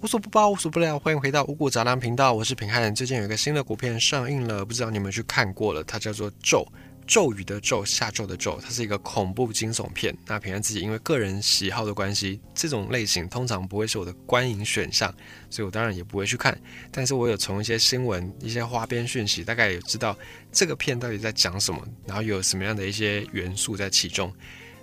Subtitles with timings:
[0.00, 2.94] 无所不包，无所不聊，欢迎回到五谷杂粮频道，我是平汉。
[2.94, 5.82] 最近有一个新的股片上映了，不知道你们去看过了？
[5.82, 6.60] 它叫做《咒》，
[7.04, 10.16] 咒语的咒，下咒的咒，它是一个恐怖惊悚片。
[10.24, 15.12] 那平汉自己因为个人喜好的关系，这种类型通常不会是我的观影选项，
[15.50, 16.56] 所以我当然也不会去看。
[16.92, 20.16] 但是我有从一些新闻、一些花边讯息，大概也知道
[20.52, 24.32] 这个片到底在讲什么，然后有什么样的一些元素在其中。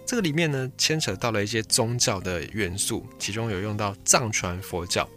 [0.05, 5.09] 这个里面呢，牵扯到了一些宗教的元素，其中有用到藏传佛教。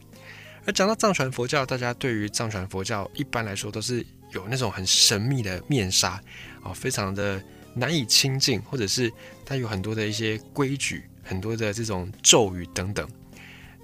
[0.64, 6.20] 而讲到藏传佛教，大家对于藏传佛教一般来说都是有那种很神秘的面纱
[6.62, 7.43] 啊，非常的
[7.74, 9.12] 难以亲近，或者是
[9.45, 13.07] 它有很多的一些规矩、很多的这种咒语等等。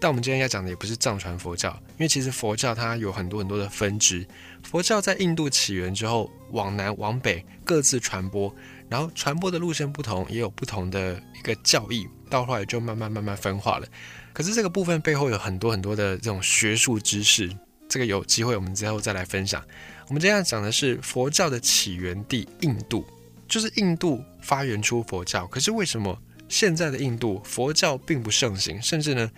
[0.01, 4.27] 但我们今天要讲的也不是藏传佛教，因为其实佛教它有很多很多的分支。
[4.63, 8.55] 佛教在印度起源之后，往南往北各自传播。
[8.89, 13.87] 然后传播的路线不同，也有不同的一个教义，到后来就慢慢慢慢分化了。
[14.33, 17.51] 可是这个部分背后有很多很多的这种学术知识，
[17.89, 19.65] 这个有机会我们之后再来分享。
[20.09, 23.07] 我们今天要讲的是佛教的起源地印度，
[23.49, 25.47] 就是印度发源出佛教。
[25.47, 26.17] 可是为什么
[26.49, 29.31] 现在的印度佛教并不盛行，甚至呢，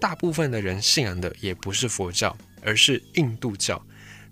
[0.00, 3.80] 大部分的人信仰的也不是佛教，而是印度教？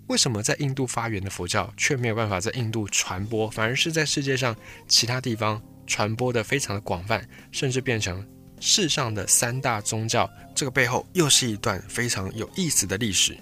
[0.07, 4.55] 为什么在印度发源的佛教却没有办法在印度传播，反而是在世界上
[4.87, 8.25] 其他地方传播的非常的广泛，甚至变成
[8.59, 10.29] 世上的三大宗教？
[10.53, 13.37] 这个背后又是一段非常有意思的历史。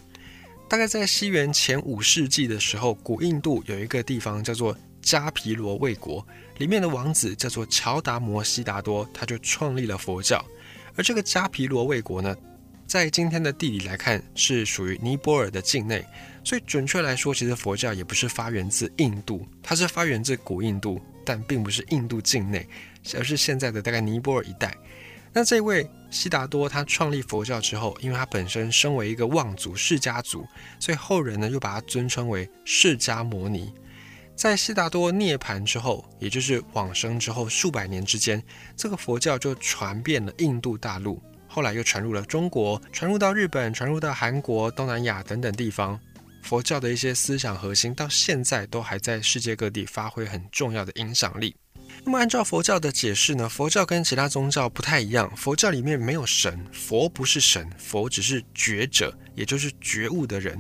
[0.70, 6.26] 大概在西元前五世纪的时候，古印度有一个地方叫做迦毗罗卫国，
[6.60, 10.44] 里面的王子叫做乔达摩悉达多，他就创立了佛教。
[10.96, 12.36] 而这个迦毗罗卫国呢，
[12.92, 16.06] 在今天的地理来看，是属于尼泊尔的境内。
[16.44, 22.68] 所以准确来说，其实佛教也不是发源自印度，它是发源自古印度，但并不是印度境内，
[23.16, 24.76] 而是现在的大概尼泊尔一带。
[25.32, 30.46] 那这位悉达多他创立佛教之后，因为他本身身为一个望族释迦族，
[30.78, 33.74] 所以后人呢又把他尊称为释迦摩尼。
[34.36, 38.44] 在悉达多涅槃之后，也就是往生之后数百年之间，
[38.76, 41.22] 这个佛教就传遍了印度大陆，
[41.54, 46.00] 后来又传入了中国，传入到日本，传入到韩国、东南亚等等地方。
[46.42, 51.54] 佛教的一些思想核心到现在都还在世界各地发挥很重要的影响力。
[52.06, 53.50] 那么，按照佛教的解释呢？
[53.50, 60.58] 佛教跟其他宗教不太一样，佛教里面没有神，佛不是神，佛只是觉者，也就是觉悟的人。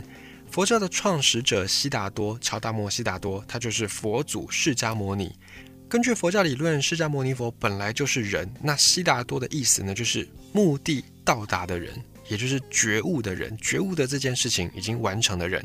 [0.51, 5.34] 佛教的创始者悉达多，乔达摩悉达多，他就是佛祖释迦摩尼。
[5.91, 11.94] 根据佛教理论，释迦牟尼佛本来就是人，那悉达多的意思呢，就是目的到达的人。
[12.29, 15.62] 也就是觉悟的人，觉悟的这件事情已经完成的人。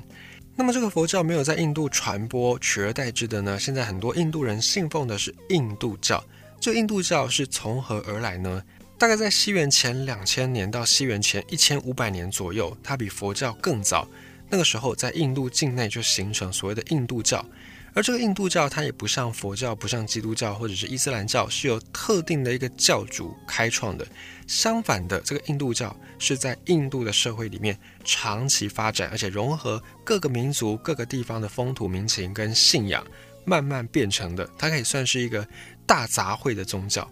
[0.57, 3.57] 那么这个佛教没有在印度传播，取而代之的呢？
[3.57, 6.21] 现在很多印度人信奉的是印度教。
[6.59, 8.61] 这印度教是从何而来呢？
[8.99, 14.09] 大概在西元前两千年到西元前一千五百年左右，它比佛教更早。
[14.51, 17.47] 那个时候在印度境内就形成所谓的印度教。
[17.97, 24.07] 而这个印度教，它也不像佛教、不像基督教或者是伊斯兰教，是由特定的一个教主开创的。
[24.47, 27.75] 相反的，这个印度教是在印度的社会里面
[28.05, 33.03] 长期发展，而且融合各个民族、各个地方的风土民情跟信仰，
[33.47, 34.47] 慢慢变成的。
[34.59, 35.49] 它可以算是一个
[35.87, 37.11] 大杂烩的宗教。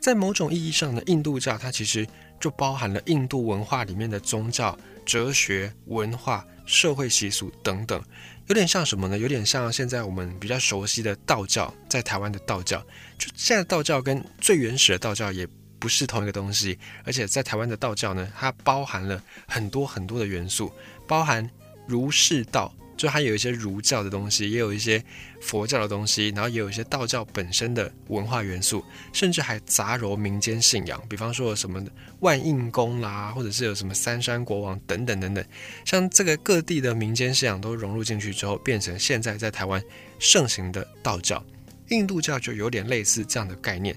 [0.00, 2.04] 在某种意义上呢，印度教它其实
[2.40, 8.02] 就包含了印度文化里面的宗教、哲学、文化、社会习俗等等。
[8.46, 9.18] 有点像什么呢？
[9.18, 12.78] 有点像现在我们比较熟悉的道教，在台湾的道教，
[13.18, 15.48] 就现在道教跟最原始的道教也
[15.78, 20.70] 不是同一个东西，而且在台湾的道教呢，它包含了很多很多的元素，
[21.06, 21.48] 包含
[21.86, 22.74] 儒释道。
[22.96, 25.02] 就它有一些儒教的东西，也有一些
[25.40, 31.84] 佛教的东西，然后也有一些道教本身的文化元素，甚至还杂糅民间信仰，比方说什么
[32.20, 35.44] 万应宫啦，或者是有什么三山国王等等等等，
[35.84, 39.82] 像这个各地的民间信仰都融入进去之后，变成现在在台湾
[40.18, 41.44] 盛行的道教。
[41.88, 43.94] 印度教就有点类似这样的概念，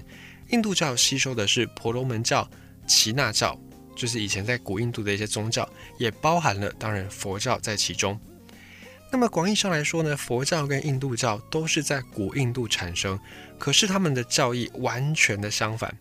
[0.50, 2.48] 印度教吸收的是婆罗门教、
[2.86, 3.58] 耆那教，
[3.96, 5.66] 就是以前在古印度的一些宗教，
[5.98, 8.20] 也包含了当然佛教在其中。
[9.10, 13.18] 那么广义上来说呢，佛教跟印度教都是在古印度产生，
[13.58, 15.96] 可是他们的教义完全的相反。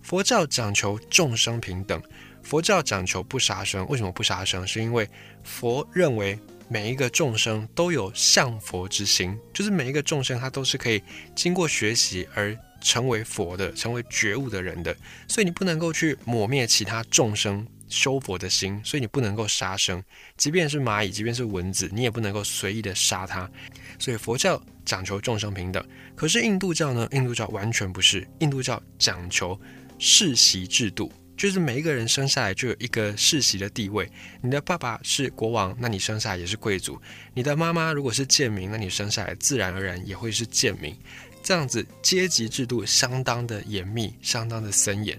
[0.00, 2.00] 佛教讲求众生平等，
[2.42, 3.84] 佛教讲求不杀生。
[3.88, 4.64] 为什么不杀生？
[4.64, 5.08] 是因为
[5.42, 6.38] 佛认为
[6.68, 11.02] 每一个众生都有向佛之心，就是每一个众生他都是可以
[11.34, 14.96] 经过学习而成为佛的，成为觉悟的人的，
[15.26, 17.66] 所以你不能够去抹灭其他众生。
[17.88, 20.02] 修佛的心，所以你不能够杀生，
[20.36, 23.50] 即便是蚂蚁，即便是蚊子，你也不能够随意的杀它。
[23.98, 25.84] 所以佛教讲求众生平等，
[26.14, 27.08] 可是印度教呢？
[27.12, 29.58] 印度教完全不是，印度教讲求
[29.98, 34.10] 世袭制度，就是每一个人生下来就有一个世袭的地位。
[34.42, 37.00] 你的爸爸是国王，那你生下来也是贵族；
[37.34, 40.94] 你的妈妈如果是贱民，那你生下来自然而然也会是贱民。
[41.42, 45.16] 这样子阶级制度相当的严密，相当的森严。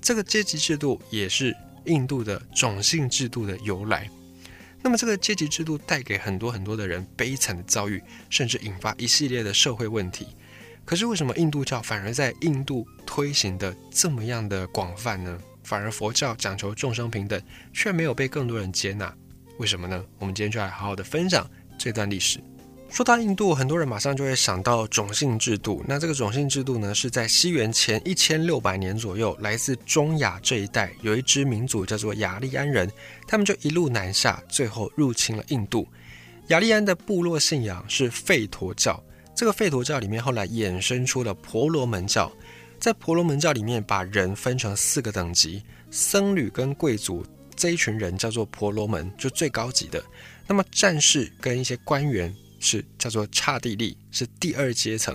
[0.00, 1.54] 这个阶级制度也是
[1.86, 4.08] 印度的种姓制度的由来。
[4.82, 8.00] 那么这个阶级制度带给很多很多的人悲惨的遭遇，
[8.30, 10.28] 甚至引发一系列的社会问题。
[10.84, 15.36] 可是为什么印度教反而在印度推行的这么样的广泛呢？
[15.64, 17.42] 反而佛教讲求众生平等，
[17.72, 19.12] 却没有被更多人接纳，
[19.58, 20.04] 为什么呢？
[20.20, 21.44] 我们今天就来好好的分享
[21.76, 22.38] 这段历史。
[22.88, 25.84] 说到印度，很多人马上就会想到种姓制度。
[25.86, 32.90] 那这个种姓制度呢，是在西元前一千六百年左右，来自中亚这一带有一支民族叫做雅利安人，
[33.26, 35.86] 他们就一路南下，最后入侵了印度。
[36.48, 39.02] 雅利安的部落信仰是吠陀教，
[39.34, 42.32] 这个吠陀教里面后来衍生出了婆罗门教。
[42.78, 50.02] 在婆罗门教里面，把人分成四个等级，僧侣跟贵族这一群人叫做婆罗门，就最高级的。
[50.46, 55.14] 那么战士跟一些官员是叫做刹帝利，是第二阶层；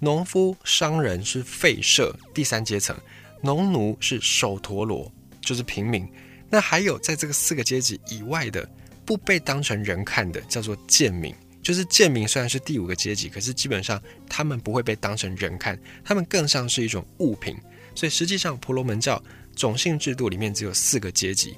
[0.00, 2.94] 农夫、商人是吠舍，第三阶层；
[3.42, 6.08] 农奴是首陀罗，就是平民。
[6.50, 8.68] 那还有在这个四个阶级以外的，
[9.04, 11.34] 不被当成人看的，叫做贱民。
[11.60, 17.54] 就是贱民虽然是第五个阶级，可是基本上他们不会被当成人看，他们更像是一种物品。
[17.94, 19.22] 所以实际上婆罗门教
[19.54, 21.54] 种姓制度里面只有四个阶级。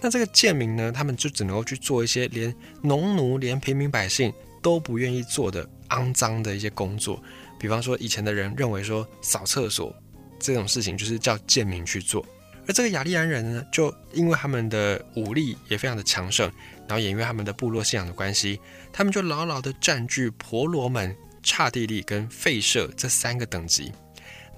[0.00, 7.22] 那这个贱民呢，他们就只能够去做一些连农奴、连平民百姓都不愿意做的肮脏的一些工作。
[7.58, 9.94] 比方说，以前的人认为说扫厕所
[10.38, 12.24] 这种事情就是叫贱民去做。
[12.66, 16.50] 而这个雅利安人呢，就因为他们的武力也非常的强盛。
[16.86, 18.58] 然后也因为他们的部落信仰的关系，
[18.92, 23.92] 他们就牢牢地占据婆罗门、刹帝利跟吠舍这三个等级。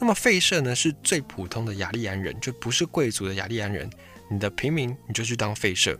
[0.01, 3.89] 那么吠舍呢，是最普通的雅利安人，就不是贵族的雅利安人。
[4.31, 5.99] 你的平民你就去当吠舍。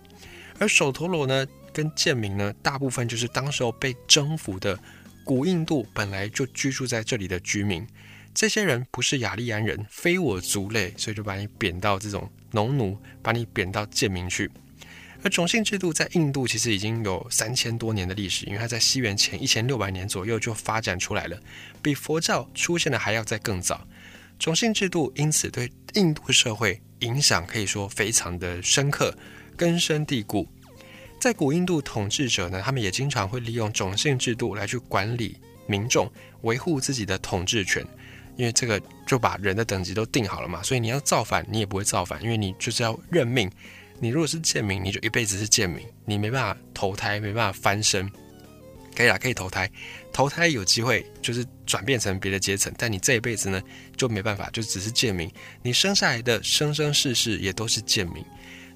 [0.59, 4.79] 而首陀罗呢，跟贱民呢，大部分就是当时候被征服的
[5.25, 7.87] 古印度本来就居住在这里的居民。
[8.35, 14.51] 这些人不是雅利安人，非我族类，所以就把你贬到这种农奴，把你贬到贱民去。
[15.23, 21.39] 而种姓制度在印度其实已经有三千多年的历史，因为它在西元前一千六百年左右就发展出来了，
[21.81, 23.87] 比佛教出现的还要再更早。
[24.39, 29.17] 种姓制度因此对印度社会影响可以说非常的深刻，
[29.57, 30.49] 根深蒂固。
[31.23, 35.37] 在古印度统治者呢，他们也经常会利用种姓制度来去管理
[35.69, 36.11] 民众，
[36.41, 37.81] 维护自己的统治权，
[38.35, 43.49] 因为这个就把人的等级都定好了嘛，所以你要造反你也不会造反，因为你就是要认命。
[44.01, 48.11] 你如果是贱民，你就一辈子是贱民，你没办法投胎，没办法翻身。
[48.97, 49.71] 可以啦，可以投胎，
[50.13, 53.63] 投胎有机会就是转变成别的阶层，但你这一辈子呢
[53.97, 55.33] 就没办法，就只是贱民。
[55.63, 58.25] 你生下来的生生世世也都是贱民。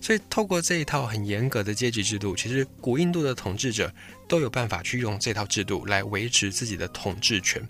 [0.06, 3.93] 所以透过这一套很严格的阶级制度，其实古印度的统治者
[4.29, 7.61] 都有办法去用这套制度来维持自己的统治权。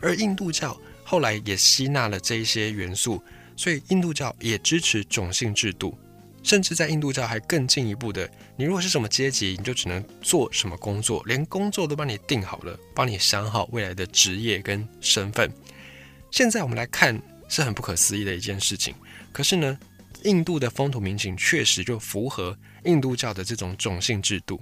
[0.00, 3.22] 而印度教后来也吸纳了这一些元素，
[3.56, 5.96] 所以印度教也支持种姓制度。
[6.42, 15.48] 甚至在印度教还更进一步的，你如果是什么阶级，你就只能做什么工作，连工作都帮你定好了，帮你想好未来的职业跟身份。
[16.32, 18.96] 现在我们来看是很不可思议的一件事情，
[19.30, 19.78] 可是呢，
[20.24, 24.60] 印度的风土民情确实就符合印度教的这种种姓制度，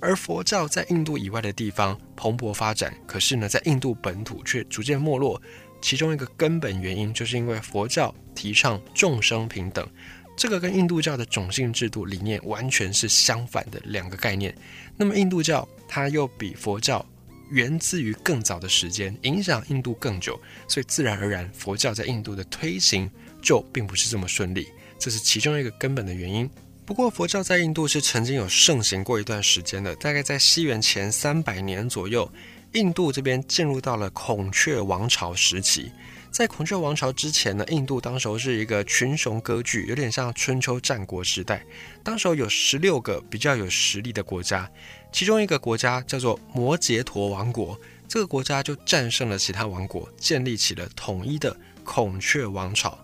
[0.00, 5.40] 而佛教在印度以外的地方蓬勃发展，可是呢，在印度本土却逐渐没落。
[5.80, 9.86] 其中一个根本原因，就是因为佛教提倡众生平等。
[10.36, 14.54] 这个跟印度教的种姓制度理念完全是相反的两个概念。
[14.96, 17.04] 那么印度教它又比佛教
[17.50, 23.08] 源自于更早的时间，影响印度更久，所以自然而然佛教在印度的推行
[23.44, 24.66] 就并不是这么顺利，
[24.98, 26.50] 这是其中一个根本的原因。
[26.86, 32.30] 不过佛教在印度是曾经有盛行过一段时间的，大概在西元前三百年左右，
[32.72, 35.92] 印度这边进入到了孔雀王朝时期。
[36.30, 41.64] 在孔雀王朝之前呢，印度当时候是一个群雄割据，有点像春秋战国时代。
[42.02, 44.68] 当时候有十六个比较有实力的国家，
[45.12, 52.98] 其中一个国家叫做摩羯陀王国，这个国家就战胜了其他王国，建立起了统一的孔雀王朝。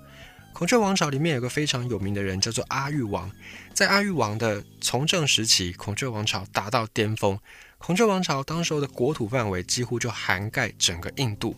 [0.61, 3.31] 孔雀王朝里面有个非常有名的人叫做阿育王，
[3.73, 7.41] 在阿育王的从政时期，孔雀王朝达到巅峰。
[7.79, 11.57] 孔雀王朝当时候的国土范围几乎就涵盖整个印度。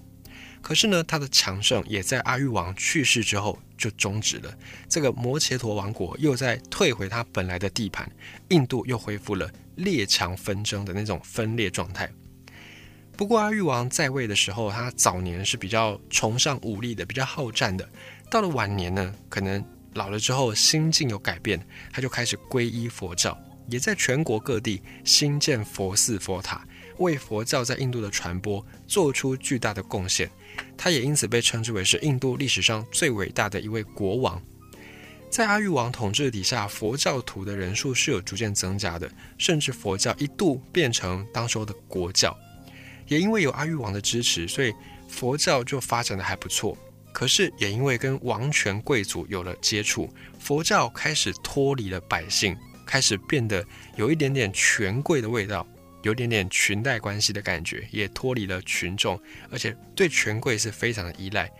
[0.60, 4.56] 可是呢，他的强盛也在阿育王去世之后就终止了。
[4.88, 8.08] 这个摩羯陀王国又在退回他本来的地盘，
[8.50, 12.08] 印度又恢复了列强纷争的那种分裂状态。
[13.14, 17.86] 不过阿育王在位的时候，他早年是比较崇尚武力的，比较好战的。
[18.32, 19.62] 到了晚年呢，可能
[19.92, 21.62] 老了之后心境有改变，
[21.92, 30.30] 他就开始皈依佛教，也在全国各地兴建佛寺佛塔，为佛教在印度的传播做出巨大的贡献。
[30.78, 34.40] 他也因此被称之为是印度历史上最伟大的一位国王。
[35.28, 42.34] 在阿育王统治底下，佛教徒的人数是有逐渐增加的，甚至佛教一度变成当时候的国教。
[43.08, 44.72] 也因为有阿育王的支持，所以
[45.06, 46.74] 佛教就发展的还不错。
[47.12, 53.64] 可是也因为跟王权贵族有了接触，佛教开始脱离了百姓，开始变得
[53.96, 55.66] 有一点点权贵的味道，
[56.02, 61.50] 有点点裙带关系的感觉，也脱离了群众，而且对权贵是非常的依赖。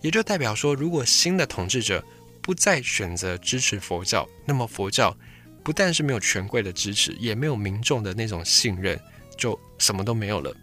[0.00, 2.04] 也就代表说，如果新的统治者，
[2.42, 5.16] 不再选择支持佛教，那么佛教
[5.64, 8.98] 不但是没有权贵的支持，也没有民众的那种信任，
[9.36, 10.54] 就什么都没有了。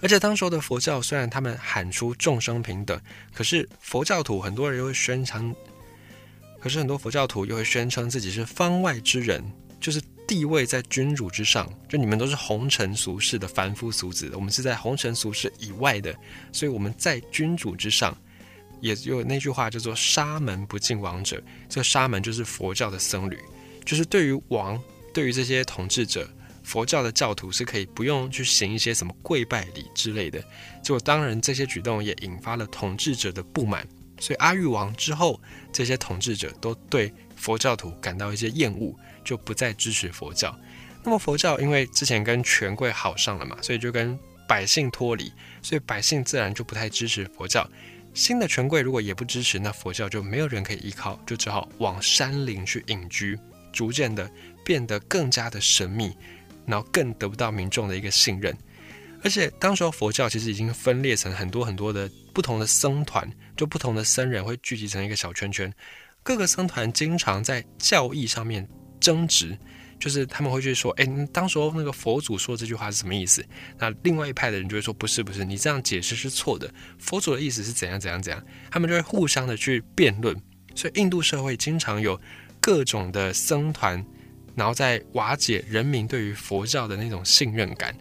[0.00, 3.00] 而且当时候的佛教虽然他们喊出众生平等，
[3.32, 5.54] 可是佛教徒很多人又会宣称，
[6.60, 9.44] 可是很多佛教徒又会宣称自己是方外之人，
[9.80, 16.14] 就是地位在君主之上，就你们都是红尘俗世的凡夫俗子，我们是在红尘俗世以外的，
[16.52, 18.16] 所以我们在君主之上。
[18.80, 23.36] 也有那句话叫做“沙门不敬王者”，这个沙门就是佛教的僧侣，
[23.84, 24.80] 就是对于王，
[25.12, 26.30] 对于这些统治者，
[26.68, 30.38] 佛教的教徒是可以不用去行一些什么跪拜礼之类的。
[30.82, 33.88] 结果当然这些举动也引发了统治者的不满，
[34.20, 35.40] 所以阿育王之后，
[35.72, 38.94] 这些统治者都对佛教徒感到一些厌恶，
[39.24, 40.54] 就不再支持佛教。
[41.02, 45.32] 那么佛教因为之前跟权贵好上了嘛，所以就跟百姓脱离，
[45.62, 47.66] 所以百姓自然就不太支持佛教。
[48.12, 53.38] 新的权贵如果也不支持，那佛教就没有人可以依靠，就只好往山林去隐居，
[53.72, 54.30] 逐渐的
[54.62, 56.14] 变得更加的神秘，
[56.68, 58.56] 然后更得不到民众的一个信任。
[59.24, 65.72] 而且当时候佛教其实已经分裂成很多很多的不同的僧团，就不同的僧人会聚集成一个小圈圈，
[66.22, 68.68] 各个僧团经常在教义上面
[69.00, 69.58] 争执。
[69.98, 73.44] 就是他们会去说，哎，当时候那个佛祖说这句话是什么意思？
[73.76, 76.72] 那另外一派的人就会说，不是，不是，你这样解释是错的。
[77.00, 78.40] 佛祖的意思是怎样怎样怎样？
[78.70, 80.40] 他们就会互相的去辩论。
[80.76, 82.20] 所以印度社会经常有
[82.60, 84.06] 各种的僧团，
[84.58, 87.96] 然后在瓦解人民对于佛教的那种信任感。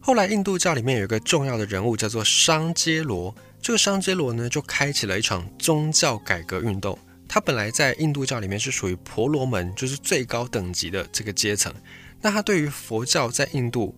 [0.00, 6.98] 后来印度教里面有一个重要的人物叫做商揭罗，这个商揭罗呢就开启了一场宗教改革运动。
[7.28, 11.72] 他本来在印度教里面是属于婆罗门，就是最高等级的这个阶层。
[12.20, 13.94] 那他对于佛教在印度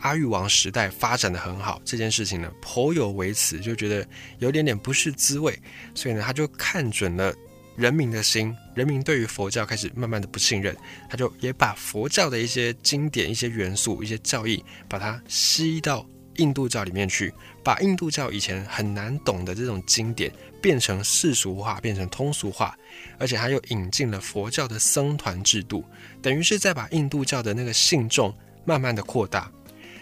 [0.00, 4.06] 阿育王时代发展的很好这件事情呢，颇有微词，就觉得
[4.38, 5.58] 有点点不是滋味。
[5.94, 7.34] 所以呢，他就看准了
[7.76, 10.76] 人民的心，人民对于佛教开始慢慢的不信任，
[11.08, 16.04] 他就也把佛教的一些经典、一些元素、一些教义，把它吸到
[16.36, 20.32] 印度教里面去，把印度教以前很难懂的这种经典。
[20.64, 22.74] 变成世俗化，变成通俗化，
[23.18, 25.84] 而且他又引进了佛教的僧团制度，
[26.22, 29.52] 等于是在把印度教的那个信众慢慢的扩大。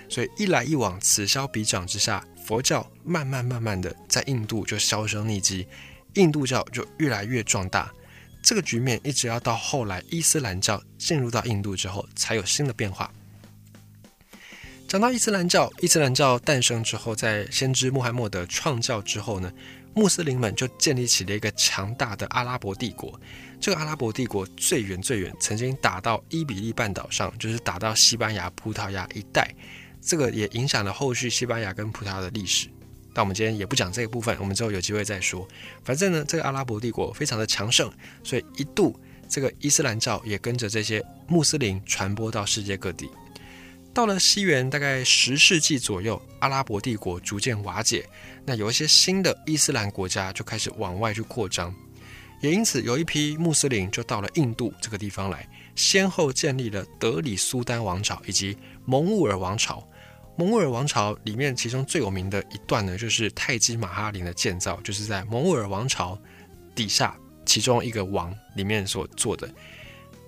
[0.08, 5.66] 所以一来一往，此消彼长之下，佛教慢慢慢慢的在印度就销声匿迹，
[6.14, 7.92] 印度教就越来越壮大。
[8.42, 13.10] 这个局面一直要到后来伊斯兰教进入到印度之后，才有新的变化。
[14.88, 19.50] 讲到伊斯兰教，伊斯兰教诞生之后，在先知穆罕默德创教之后呢？
[19.94, 23.18] 穆斯林们就建立起了一个强大的阿拉伯帝国。
[23.60, 29.54] 这个阿拉伯帝国最远最远，曾经打到伊比利半岛上，就是打到西班牙、葡萄牙一带。
[30.00, 32.68] 这个也影响了后续西班牙跟葡萄牙的历史。
[33.14, 35.46] 但我们今天也不讲这个部分，我们之后有机会再说。
[35.84, 37.90] 反正呢，这个阿拉伯帝国非常的强盛，
[38.24, 43.08] 所以一度这个伊斯兰教也跟着这些穆斯林传播到世界各地。
[43.94, 48.08] 到了西元大概十世纪左右，阿拉伯帝国逐渐瓦解，
[48.46, 51.74] 那有一些新的伊斯兰国家就开始往外去扩张，
[52.40, 59.86] 也因此有一批穆斯林就到了印度这个地方来，先后建立了德里苏丹王朝以及蒙兀尔王朝。
[60.36, 66.18] 蒙兀尔王朝里面其中最有名的一段呢，就是泰姬玛哈陵的建造，就是在蒙兀尔王朝
[66.74, 69.48] 底下其中一个王里面所做的。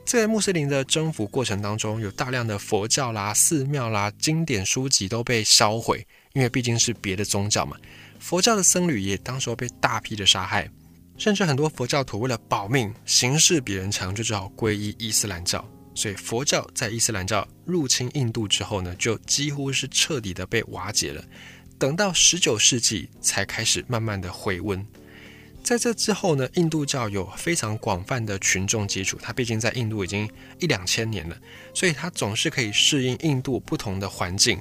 [0.04, 7.74] 在穆斯林的征服过程当中，有大量的佛教啦、寺庙啦、经典书籍都被烧毁，因为毕竟是别的宗教嘛。
[8.20, 10.68] 佛教的僧侣也当时候被大批的杀害，
[11.16, 15.66] 甚至很多佛教徒为了保命，形势比人强，就只好皈依伊斯兰教。
[15.94, 21.24] 所以佛教在伊斯兰教入侵印度之后呢，就几乎是彻底的被瓦解了。
[21.78, 24.84] 等到十九世纪才开始慢慢的回温。
[25.62, 31.36] 在这之后呢，印度教有非常广泛的群众基础，它毕竟在印度已经一两千年了，
[31.72, 34.60] 所以它总是可以适应印度不同的环境。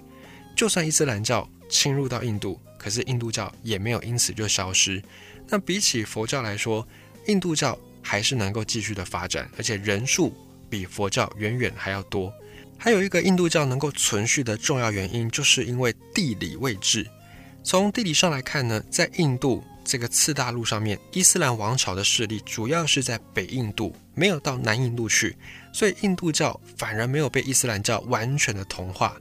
[0.56, 5.04] 就算伊斯兰教侵入到印度，可是印度教也没有因此就消失。
[5.50, 6.88] 那比起佛教来说，
[7.28, 10.34] 印度教还是能够继续的发展，而且人数
[10.74, 12.34] 比佛教远远还要多。
[12.80, 17.08] 还有一个印度教能够存续的重要原因，就是因为地理位置。
[17.64, 25.38] 从地理上来看呢，在印度这个次大陆上面，伊斯兰王朝的势力主要是在北印度，没有到南印度去，
[25.72, 29.16] 所以印度教反而没有被伊斯兰教完全的同化。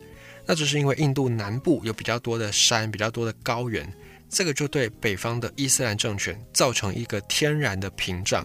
[0.47, 3.87] 那只是因为印度南部有比较多的山，比较多的高原，
[4.31, 8.43] 这个就对北方的伊斯兰政权造成一个天然的屏障。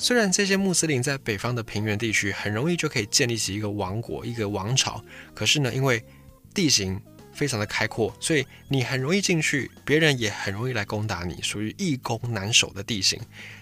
[0.00, 5.02] 虽然这些穆斯林在北方的平原地区很容易就可以建立起一个王国、一个王朝，
[5.34, 6.02] 可是呢，因为
[6.54, 7.00] 地形
[7.32, 13.20] 非常的开阔，所以你很容易进去，别人也很容易来攻打你，属于易攻难守的地形。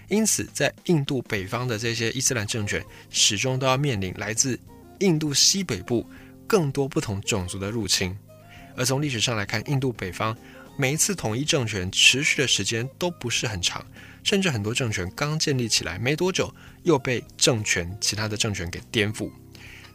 [0.08, 4.58] 因此，在印度北方的这些伊斯兰政权，始终都要面临来自
[5.00, 6.06] 印度西北部
[6.46, 8.16] 更多不同种族的入侵。
[8.76, 10.36] 而从历史上来看，印度北方
[10.78, 13.84] 每一次统一政权持续的时间都不是很长。
[14.26, 16.52] 甚至很多政权刚建立起来没多久，
[16.82, 19.30] 又被政权其他的政权给颠覆，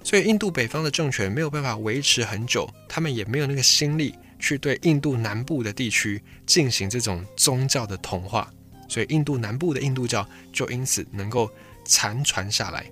[0.06, 8.50] 所以印度北方的政权没有办法维持很久，他们也没有那个心力去对印度南部的地区进行这种宗教的同化，
[8.88, 11.52] 所以印度南部的印度教就因此能够
[11.84, 12.90] 残传下来。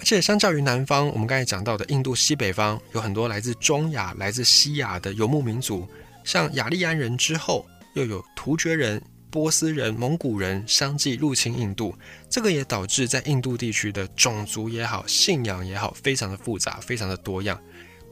[0.00, 5.86] 而且相较于南方，我们刚才讲到的印度西北方有很多来自中亚、来自西亚的游牧民族，
[6.24, 7.64] 像雅利安人之后，
[7.94, 9.00] 又有突厥人。
[9.30, 11.94] 波斯人、蒙古人相继入侵印度，
[12.28, 17.58] 这个也导致在印度地区的种族也好、信仰也好，非常的复杂、非常的多样。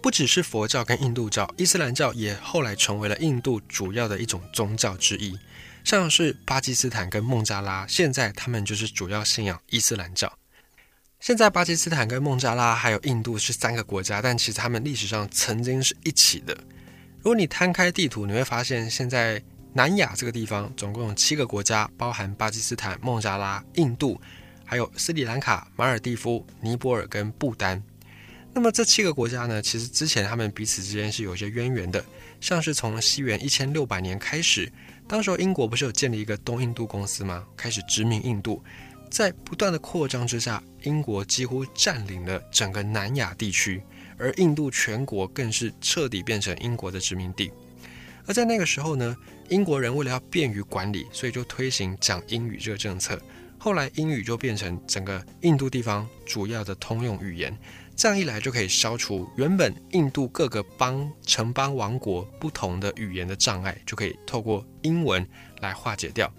[0.00, 5.36] 不只是佛教跟印度教，伊斯兰教也后来成为了印度主要的一种宗教之一。
[5.82, 10.32] 像是巴基斯坦跟孟加拉，现在他们就是主要信仰伊斯兰教。
[11.18, 16.56] 现在巴基斯坦跟孟加拉还有印度是三个国家，但其实他们历史上曾经是一起的。
[17.18, 19.42] 如果你摊开地图，你会发现现在。
[19.72, 24.20] 南亚这个地方总共有七个国家，包含巴基斯坦、孟加拉、印度，
[24.64, 27.82] 还有斯里兰卡、马尔蒂夫、尼泊尔跟不丹。
[28.52, 32.04] 那么这七个国家呢，其实之前他们彼此之间是有些渊源的，
[32.40, 34.72] 像是从西元一千六百年开始，
[35.06, 37.46] 当时候英国不是有建立一个东印度公司吗？
[37.56, 38.64] 开始殖民印度，
[39.10, 43.80] 在不断的扩张之下，英国几乎占领了整个南亚地区，
[44.16, 47.52] 而印度全国更是彻底变成英国的殖民地。
[48.26, 49.16] 而在那个时候呢，
[49.48, 53.20] 英国人为了要便于管理，所以就推行讲英语这个政策。
[53.58, 57.56] 后来英语就变成整个印度地方主要的通用语言。
[57.96, 65.26] 这样一来，就可以消除原本印度各个邦、城邦、王国不同的语言的障碍，就可以透过英文
[65.60, 66.32] 来化解掉。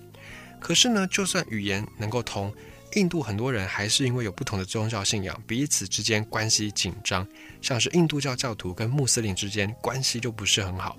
[0.60, 2.54] 可是呢，就算语言能够通，
[2.94, 7.28] 印度很多人还是因为有不同的宗教信仰，彼此之间关系紧张，
[7.62, 10.98] 像是印度教教徒跟穆斯林之间关系就不是很好。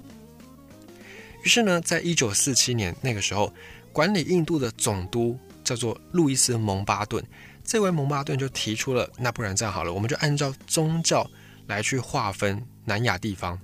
[1.43, 3.53] 于是呢，在一九四七年那个时候，
[3.93, 7.25] 管理印度的总督叫做路易斯·蒙巴顿。
[7.65, 11.29] 这位蒙巴顿就提出了，那不然这样好了，我们就按照宗教
[11.67, 13.59] 来去划分南亚地方。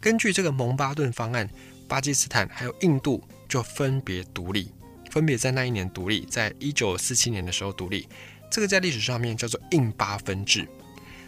[0.00, 1.48] 根据这个蒙巴顿方案，
[1.88, 4.70] 巴基斯坦还有印度就分别独立，
[5.10, 8.08] 分别在那一年独立，在一九四七年的时候独立。
[8.50, 10.66] 这个在历史上面叫做印巴分治。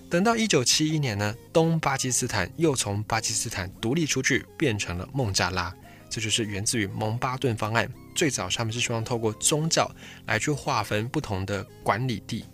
[0.09, 5.75] 等到一九七一年呢，东巴基斯坦又从巴基斯坦独立出去，变成了孟加拉。
[6.13, 7.91] 这就是源自于蒙巴顿方案。
[8.15, 9.91] 最早他们是希望透过宗教
[10.27, 12.45] 来去划分不同的管理地。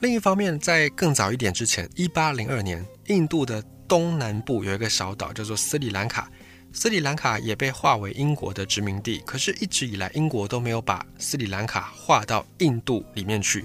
[0.00, 6.28] 另一方面，在更早一点之前，一八零二年，印度的东南部有一个小岛叫做斯里兰卡，
[6.72, 9.18] 斯里兰卡也被划为英国的殖民地。
[9.24, 13.64] 可是，一直以来英国都没有把斯里兰卡划到印度里面去。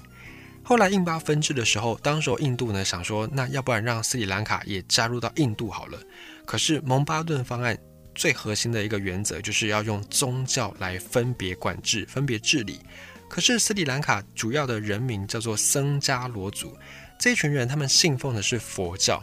[0.62, 5.98] 后来印巴分治的时候，当时印度呢想说，那要不然让斯里兰卡也加入到印度好了。
[6.46, 7.76] 可是蒙巴顿方案。
[8.15, 12.80] 最核心的一个原则就是要用宗教来分别管制、分别治理。
[13.28, 16.75] 可是斯里兰卡主要的人民叫做僧伽罗族，
[17.19, 19.21] 这一群人他们信奉的是佛教。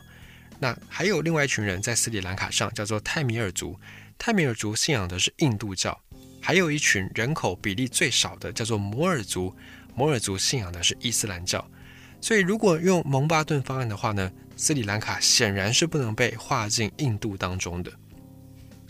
[0.59, 3.79] 那还有另外一群人在斯里兰卡上叫做泰米尔族，
[4.19, 5.99] 泰米尔族信仰的是印度教。
[6.41, 9.55] 还有一群人口比例最少的叫做摩尔族，
[9.95, 11.65] 摩尔族信仰的是伊斯兰教。
[12.21, 17.93] 所以如果用蒙巴顿方案的话呢，斯里兰卡显然是不能被划进印度当中的。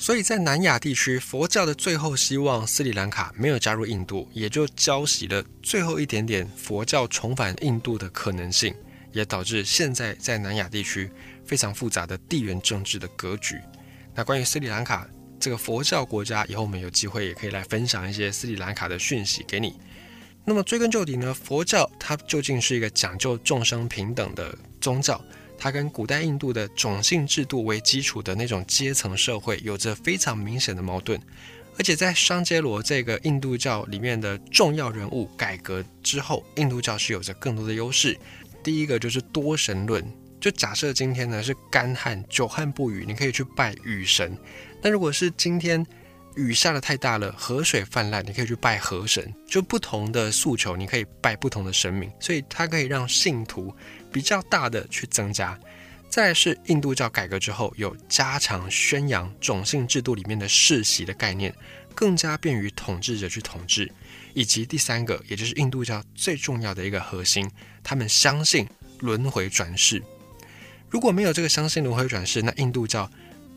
[0.03, 8.75] 所以在南亚地区，佛教的最后希望斯里兰卡没有加入印度，也就浇熄了最后一点点佛教重返印度的可能性，
[9.13, 11.09] 也导致现在在南亚地区
[11.45, 13.61] 非常复杂的地缘政治的格局。
[14.13, 15.07] 那关于斯里兰卡
[15.39, 19.79] 这个佛教国家，以后我们有机会也可以来分享一些斯里兰卡的讯息给你。
[20.45, 25.25] 那么追根究底呢，佛教它究竟是一个讲究众生平等的宗教？
[25.63, 31.17] 它跟古代印度的种姓制度为基础的那种阶层社会有着非常明显的矛盾，
[31.79, 38.19] 而且在商杰罗这个印度教里面的重要人物改革之后，印度教是有着更多的优势。
[38.61, 40.05] 第一个就是多神论，
[40.41, 44.33] 就假设今天呢是干旱久旱不雨，你可以去拜雨神；
[44.83, 45.87] 那如果是今天
[46.35, 49.33] 雨下的太大了，河水泛滥，你可以去拜河神。
[49.47, 53.73] 就不同的诉求，你可以拜不同的神明，所以它可以让信徒
[54.13, 55.59] 比较大的去增加。
[56.09, 61.55] 再是印度教改革之后，有加强宣扬种姓制度里面的世袭的概念，
[61.95, 63.91] 更加便于统治者去统治。
[64.35, 67.51] 以及第三个，也就是印度教最重要的一个核心，
[67.83, 68.69] 他们相信
[69.01, 70.03] 轮回转世。
[70.91, 73.11] 如果没有这个相信轮回转世，那印度教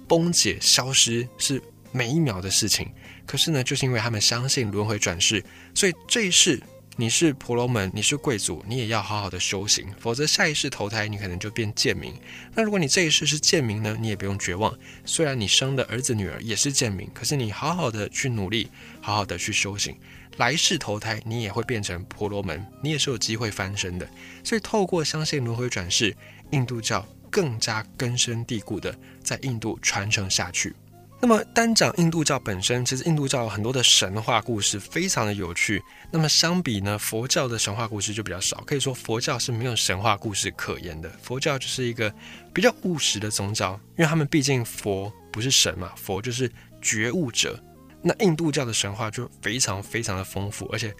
[0.07, 2.89] 崩解消失是每一秒的事情。
[3.25, 6.61] 可是呢，就是因为他们相信轮回转世，所以这一世。
[6.97, 12.13] 你是婆罗门，你是贵族，你也要好好的修行，否则下一世投胎你可能就变贱民。
[12.53, 18.69] 那如果你这一世是贱民呢，你也不用绝望，虽然你生的儿子女儿也是贱民，可是你好好的去努力，
[19.01, 19.93] 好好的去修行，
[20.37, 24.09] 来世投胎你也会变成婆罗门，你也是有机会翻身的。
[24.41, 26.15] 所以透过相信轮回转世，
[26.51, 30.73] 印度教更加根深蒂固的在印度传承下去。
[31.21, 35.81] 那么单讲印度教本身，其实印度教有很多的神话故事，非常的有趣。
[36.11, 41.09] 那么相比呢，佛教的神话故事就比较少，可以说佛教是没有神话故事可言的。
[41.23, 42.13] 佛教就是一个
[42.53, 46.51] 比较务实的宗教，因为他们毕竟佛不是神嘛，佛就是
[46.81, 47.59] 觉悟者。
[48.03, 50.93] 那印度教的神话就非常非常的丰富，而且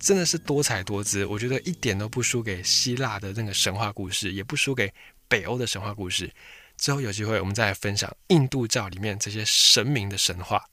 [0.00, 4.90] 真的是多彩多姿，我觉得一点都不输给希腊的那个神话故事，也不输给
[5.28, 6.32] 北欧的神话故事。
[6.76, 10.64] 之后有机会，我们再来分享印度教里面这些神明的神话。